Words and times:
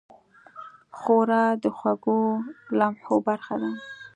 ښوروا 0.97 1.45
د 1.63 1.65
خوږو 1.77 2.21
لمحو 2.77 3.15
برخه 3.27 3.55
ده. 3.61 3.71